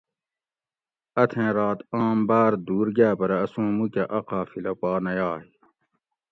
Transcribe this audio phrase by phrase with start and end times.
[1.21, 5.41] اتھیں رات آم باۤر دور گاۤ پرہ اسوں موُکہ اَ قافلہ پا نہ یائ